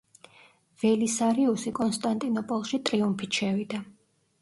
[0.83, 3.87] ველისარიუსი კონსტანტინოპოლში ტრიუმფით შევიდა.